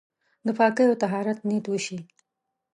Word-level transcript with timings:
د 0.45 0.47
پاکۍ 0.57 0.85
او 0.89 0.95
طهارت 1.03 1.37
نيت 1.47 1.65
وشي. 1.69 1.99